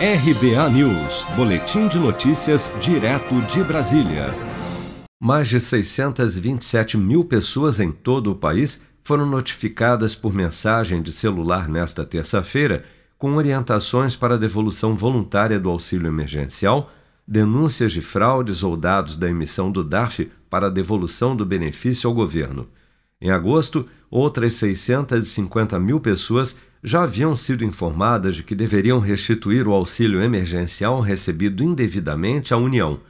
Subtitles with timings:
[0.00, 4.32] RBA News, Boletim de Notícias, direto de Brasília.
[5.20, 11.68] Mais de 627 mil pessoas em todo o país foram notificadas por mensagem de celular
[11.68, 12.84] nesta terça-feira
[13.18, 16.92] com orientações para a devolução voluntária do auxílio emergencial,
[17.26, 22.14] denúncias de fraudes ou dados da emissão do DARF para a devolução do benefício ao
[22.14, 22.68] governo.
[23.20, 29.72] Em agosto, outras 650 mil pessoas já haviam sido informadas de que deveriam restituir o
[29.72, 33.00] auxílio emergencial recebido indevidamente à União.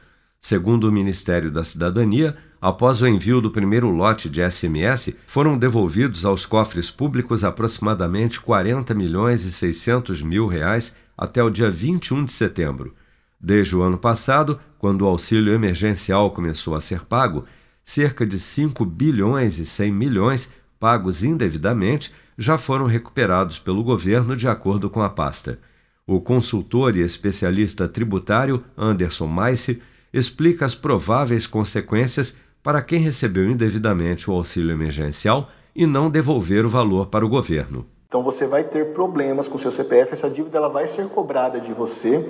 [0.40, 6.24] Segundo o Ministério da Cidadania, após o envio do primeiro lote de SMS, foram devolvidos
[6.24, 12.32] aos cofres públicos aproximadamente 40 milhões e 600 mil reais até o dia 21 de
[12.32, 12.94] setembro.
[13.40, 17.44] Desde o ano passado, quando o auxílio emergencial começou a ser pago,
[17.84, 24.46] cerca de 5 bilhões e 100 milhões pagos indevidamente já foram recuperados pelo governo de
[24.46, 25.58] acordo com a pasta.
[26.06, 34.30] O consultor e especialista tributário Anderson Maice explica as prováveis consequências para quem recebeu indevidamente
[34.30, 37.84] o auxílio emergencial e não devolver o valor para o governo.
[38.06, 41.60] Então você vai ter problemas com o seu CPF, essa dívida ela vai ser cobrada
[41.60, 42.26] de você.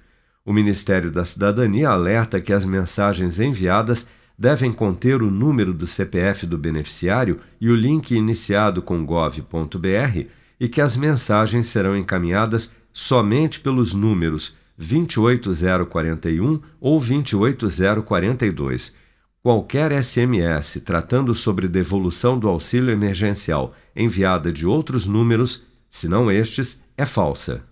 [0.43, 6.47] O Ministério da Cidadania alerta que as mensagens enviadas devem conter o número do CPF
[6.47, 10.25] do beneficiário e o link iniciado com gov.br
[10.59, 18.95] e que as mensagens serão encaminhadas somente pelos números 28041 ou 28042.
[19.43, 26.81] Qualquer SMS tratando sobre devolução do auxílio emergencial enviada de outros números, se não estes,
[26.97, 27.65] é falsa.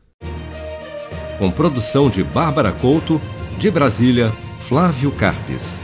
[1.40, 3.20] Com produção de Bárbara Couto,
[3.58, 4.30] de Brasília,
[4.60, 5.83] Flávio Carpes.